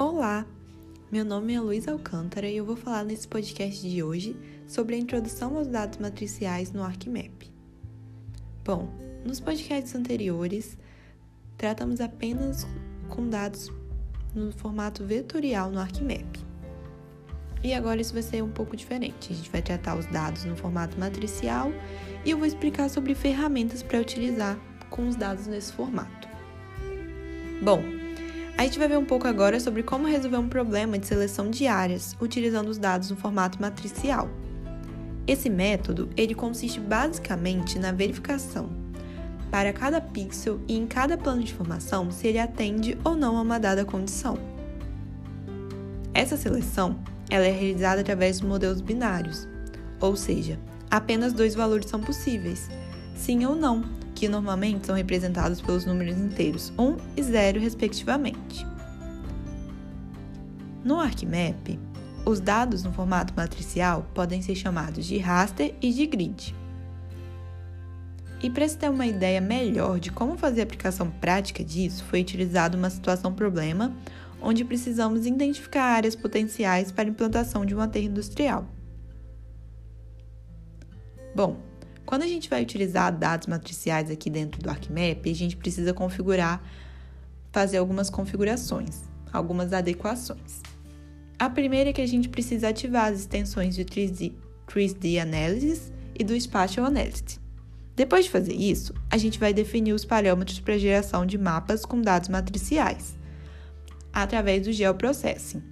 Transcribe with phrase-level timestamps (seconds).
[0.00, 0.46] Olá,
[1.10, 4.98] meu nome é Luiz Alcântara e eu vou falar nesse podcast de hoje sobre a
[4.98, 7.50] introdução aos dados matriciais no ArcMap.
[8.64, 8.88] Bom,
[9.24, 10.78] nos podcasts anteriores,
[11.56, 12.64] tratamos apenas
[13.08, 13.72] com dados
[14.32, 16.36] no formato vetorial no ArcMap.
[17.64, 19.32] E agora isso vai ser um pouco diferente.
[19.32, 21.72] A gente vai tratar os dados no formato matricial
[22.24, 24.56] e eu vou explicar sobre ferramentas para utilizar
[24.90, 26.28] com os dados nesse formato.
[27.60, 27.97] Bom,
[28.58, 31.68] a gente vai ver um pouco agora sobre como resolver um problema de seleção de
[31.68, 34.28] áreas utilizando os dados no formato matricial.
[35.28, 38.68] Esse método ele consiste basicamente na verificação
[39.48, 43.42] para cada pixel e em cada plano de informação se ele atende ou não a
[43.42, 44.36] uma dada condição.
[46.12, 46.98] Essa seleção
[47.30, 49.46] ela é realizada através dos modelos binários,
[50.00, 50.58] ou seja,
[50.90, 52.68] apenas dois valores são possíveis,
[53.14, 53.84] sim ou não,
[54.18, 58.66] que normalmente são representados pelos números inteiros 1 e 0, respectivamente.
[60.84, 61.78] No ArcMap,
[62.26, 66.52] os dados no formato matricial podem ser chamados de raster e de grid.
[68.42, 72.20] E para se ter uma ideia melhor de como fazer a aplicação prática disso, foi
[72.20, 73.94] utilizada uma situação problema
[74.42, 78.66] onde precisamos identificar áreas potenciais para implantação de um aterro industrial.
[81.36, 81.67] Bom,
[82.08, 86.64] quando a gente vai utilizar dados matriciais aqui dentro do ArcMap, a gente precisa configurar,
[87.52, 90.62] fazer algumas configurações, algumas adequações.
[91.38, 94.32] A primeira é que a gente precisa ativar as extensões de 3D,
[94.66, 97.38] 3D Analysis e do Spatial Analysis.
[97.94, 102.00] Depois de fazer isso, a gente vai definir os parâmetros para geração de mapas com
[102.00, 103.18] dados matriciais,
[104.10, 105.62] através do Geoprocessing.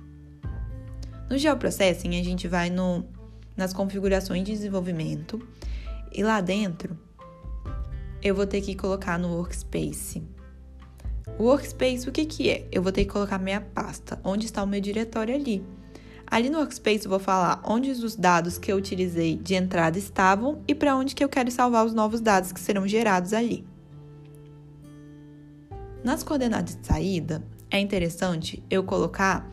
[1.31, 3.07] No Geoprocessing, a gente vai no,
[3.57, 5.41] nas configurações de desenvolvimento
[6.17, 6.98] e lá dentro,
[8.22, 10.25] eu vou ter que colocar no Workspace.
[11.39, 12.67] O Workspace, o que, que é?
[12.73, 15.63] Eu vou ter que colocar minha pasta, onde está o meu diretório ali.
[16.27, 20.63] Ali no Workspace eu vou falar onde os dados que eu utilizei de entrada estavam
[20.67, 23.67] e para onde que eu quero salvar os novos dados que serão gerados ali.
[26.02, 29.46] Nas coordenadas de saída, é interessante eu colocar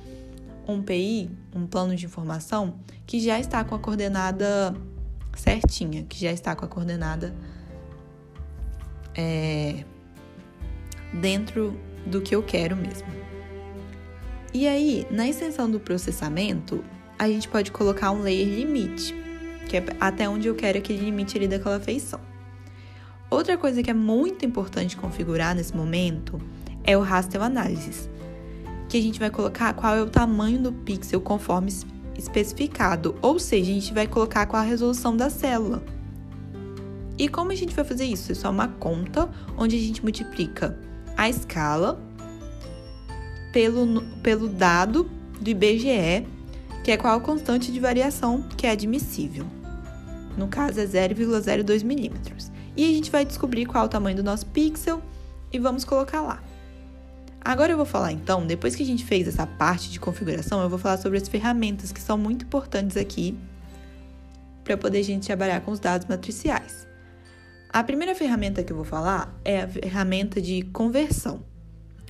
[0.66, 4.74] um PI, um plano de informação, que já está com a coordenada
[5.40, 7.34] certinha, que já está com a coordenada
[9.16, 9.84] é,
[11.14, 13.08] dentro do que eu quero mesmo.
[14.54, 16.84] E aí, na extensão do processamento,
[17.18, 19.16] a gente pode colocar um layer limite,
[19.68, 22.20] que é até onde eu quero aquele limite ali daquela feição.
[23.30, 26.40] Outra coisa que é muito importante configurar nesse momento
[26.84, 28.08] é o raster analysis,
[28.88, 31.72] que a gente vai colocar qual é o tamanho do pixel conforme
[32.18, 35.84] especificado, ou seja, a gente vai colocar com a resolução da célula.
[37.18, 38.31] E como a gente vai fazer isso?
[38.31, 40.78] É só uma conta onde a gente multiplica
[41.16, 42.01] a escala
[43.51, 45.09] pelo, pelo dado
[45.40, 46.25] do IBGE,
[46.84, 49.45] que é qual a constante de variação que é admissível.
[50.35, 52.51] No caso é 0,02 milímetros.
[52.75, 55.01] E a gente vai descobrir qual é o tamanho do nosso pixel
[55.51, 56.41] e vamos colocar lá.
[57.46, 60.70] Agora eu vou falar então, depois que a gente fez essa parte de configuração, eu
[60.70, 63.38] vou falar sobre as ferramentas que são muito importantes aqui
[64.64, 66.88] para poder a gente trabalhar com os dados matriciais.
[67.68, 71.44] A primeira ferramenta que eu vou falar é a ferramenta de conversão,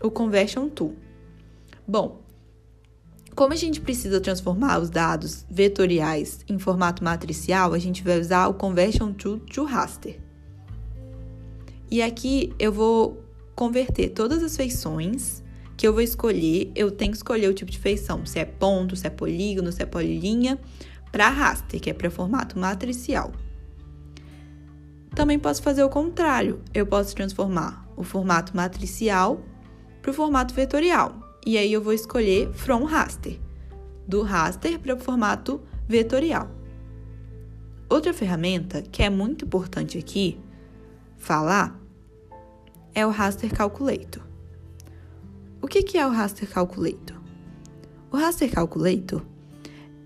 [0.04, 0.96] o Conversion Tool.
[1.88, 2.22] Bom,
[3.34, 8.48] como a gente precisa transformar os dados vetoriais em formato matricial, a gente vai usar
[8.48, 10.20] o Conversion Tool to Raster.
[11.90, 13.23] E aqui eu vou
[13.56, 15.44] converter todas as feições
[15.76, 18.96] que eu vou escolher, eu tenho que escolher o tipo de feição, se é ponto,
[18.96, 20.60] se é polígono, se é polilinha,
[21.12, 23.32] para raster, que é para formato matricial.
[25.16, 29.44] Também posso fazer o contrário, eu posso transformar o formato matricial
[30.02, 33.40] para o formato vetorial, e aí eu vou escolher from raster,
[34.08, 36.50] do raster para o formato vetorial.
[37.90, 40.40] Outra ferramenta que é muito importante aqui
[41.18, 41.80] falar
[42.96, 44.24] é o Raster Calculator.
[45.62, 47.18] O que é o Raster Calculator?
[48.12, 49.24] O Raster Calculator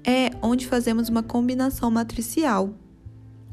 [0.06, 2.74] é onde fazemos uma combinação matricial.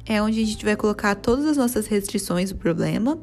[0.06, 3.18] É onde a gente vai colocar todas as nossas restrições do problema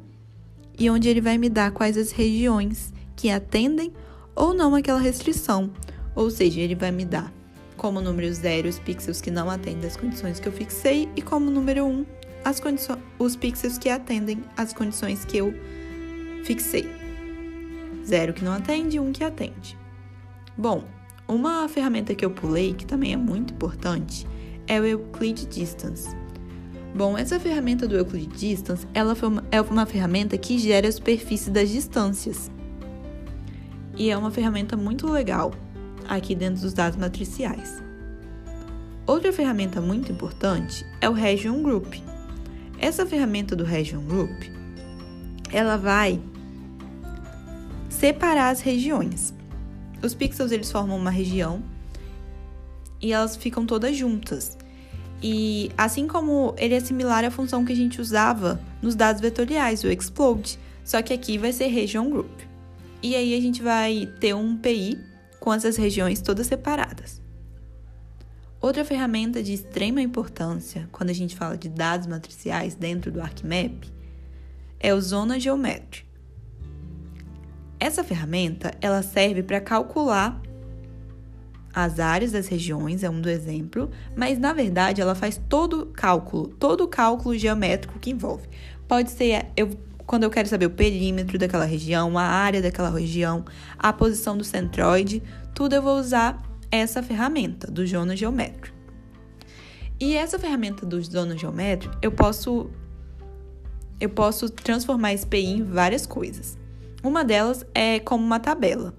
[0.77, 3.93] e onde ele vai me dar quais as regiões que atendem
[4.35, 5.71] ou não aquela restrição.
[6.15, 7.31] Ou seja, ele vai me dar
[7.77, 11.49] como número 0 os pixels que não atendem às condições que eu fixei e como
[11.49, 12.05] número 1 um,
[13.17, 15.80] os pixels que atendem às condições que eu fixei.
[18.05, 19.77] Zero que não atende, um que atende.
[20.57, 20.83] Bom,
[21.27, 24.27] uma ferramenta que eu pulei, que também é muito importante,
[24.67, 26.15] é o Euclid Distance.
[26.93, 29.15] Bom, essa ferramenta do Euclid Distance, ela
[29.49, 32.51] é uma ferramenta que gera a superfície das distâncias.
[33.95, 35.53] E é uma ferramenta muito legal,
[36.07, 37.81] aqui dentro dos dados matriciais.
[39.07, 41.95] Outra ferramenta muito importante é o Region Group.
[42.77, 44.43] Essa ferramenta do Region Group,
[45.51, 46.19] ela vai
[48.01, 49.31] separar as regiões.
[50.01, 51.61] Os pixels eles formam uma região
[52.99, 54.57] e elas ficam todas juntas.
[55.21, 59.83] E assim como ele é similar à função que a gente usava nos dados vetoriais,
[59.83, 62.39] o explode, só que aqui vai ser region group.
[63.03, 64.97] E aí a gente vai ter um PI
[65.39, 67.21] com essas regiões todas separadas.
[68.59, 73.83] Outra ferramenta de extrema importância quando a gente fala de dados matriciais dentro do ArcMap
[74.79, 76.09] é o Zona Geometry.
[77.81, 80.39] Essa ferramenta ela serve para calcular
[81.73, 85.85] as áreas das regiões, é um do exemplo, mas na verdade ela faz todo o
[85.87, 88.47] cálculo, todo o cálculo geométrico que envolve.
[88.87, 89.71] Pode ser eu
[90.05, 93.45] quando eu quero saber o perímetro daquela região, a área daquela região,
[93.79, 95.23] a posição do centroide,
[95.55, 96.39] tudo eu vou usar
[96.69, 98.77] essa ferramenta do Zona Geométrico.
[99.99, 102.69] E essa ferramenta do Zona Geométrico, eu posso
[103.99, 106.60] eu posso transformar esse PI em várias coisas.
[107.03, 108.93] Uma delas é como uma tabela,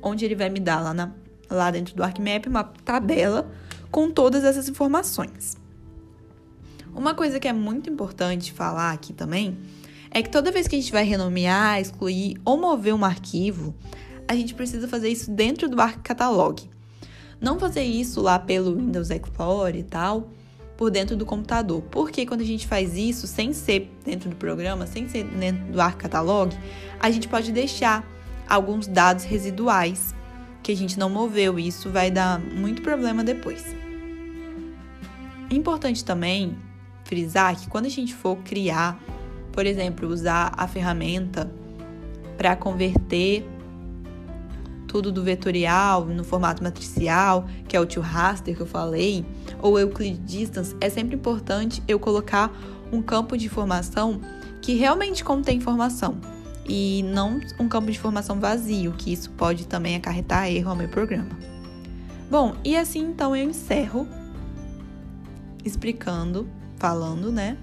[0.00, 1.12] onde ele vai me dar lá na
[1.50, 3.50] lá dentro do ArcMap uma tabela
[3.90, 5.56] com todas essas informações.
[6.94, 9.56] Uma coisa que é muito importante falar aqui também
[10.10, 13.74] é que toda vez que a gente vai renomear, excluir ou mover um arquivo,
[14.28, 16.06] a gente precisa fazer isso dentro do Arc
[17.40, 20.30] Não fazer isso lá pelo Windows Explorer e tal,
[20.76, 21.82] por dentro do computador.
[21.90, 25.80] Porque quando a gente faz isso sem ser dentro do programa, sem ser dentro do
[25.80, 26.02] Arc
[27.00, 28.04] a gente pode deixar
[28.48, 30.14] alguns dados residuais
[30.62, 31.58] que a gente não moveu.
[31.58, 33.64] E isso vai dar muito problema depois.
[35.50, 36.56] Importante também
[37.04, 38.98] frisar que quando a gente for criar,
[39.52, 41.50] por exemplo, usar a ferramenta
[42.36, 43.46] para converter
[44.94, 49.26] tudo do vetorial no formato matricial, que é o tio raster que eu falei,
[49.60, 52.56] ou Euclid Distance, é sempre importante eu colocar
[52.92, 54.20] um campo de informação
[54.62, 56.20] que realmente contém informação
[56.64, 60.88] e não um campo de informação vazio, que isso pode também acarretar erro ao meu
[60.88, 61.36] programa.
[62.30, 64.06] Bom, e assim então eu encerro
[65.64, 67.56] explicando, falando, né?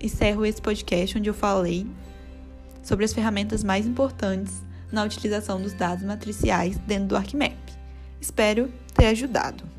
[0.00, 1.88] Encerro esse podcast onde eu falei
[2.84, 7.56] sobre as ferramentas mais importantes na utilização dos dados matriciais dentro do ArcMap.
[8.20, 9.75] Espero ter ajudado.